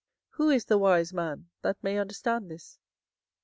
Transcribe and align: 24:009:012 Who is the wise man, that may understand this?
24:009:012 0.31 0.35
Who 0.37 0.49
is 0.49 0.65
the 0.65 0.77
wise 0.79 1.13
man, 1.13 1.49
that 1.61 1.83
may 1.83 1.99
understand 1.99 2.49
this? 2.49 2.79